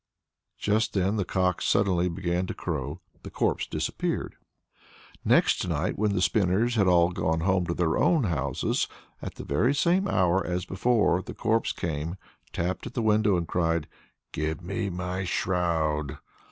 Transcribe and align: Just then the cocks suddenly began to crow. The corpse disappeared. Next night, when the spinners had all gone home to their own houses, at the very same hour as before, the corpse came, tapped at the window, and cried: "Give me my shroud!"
Just 0.57 0.95
then 0.95 1.17
the 1.17 1.23
cocks 1.23 1.63
suddenly 1.63 2.09
began 2.09 2.47
to 2.47 2.55
crow. 2.55 3.01
The 3.21 3.29
corpse 3.29 3.67
disappeared. 3.67 4.35
Next 5.23 5.67
night, 5.67 5.95
when 5.95 6.15
the 6.15 6.23
spinners 6.23 6.73
had 6.73 6.87
all 6.87 7.11
gone 7.11 7.41
home 7.41 7.67
to 7.67 7.75
their 7.75 7.99
own 7.99 8.23
houses, 8.23 8.87
at 9.21 9.35
the 9.35 9.43
very 9.45 9.75
same 9.75 10.07
hour 10.07 10.43
as 10.43 10.65
before, 10.65 11.21
the 11.21 11.35
corpse 11.35 11.71
came, 11.71 12.15
tapped 12.51 12.87
at 12.87 12.95
the 12.95 13.03
window, 13.03 13.37
and 13.37 13.47
cried: 13.47 13.87
"Give 14.31 14.63
me 14.63 14.89
my 14.89 15.23
shroud!" 15.23 16.17